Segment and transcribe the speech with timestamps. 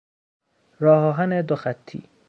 [0.79, 2.03] راهآهن دو خطی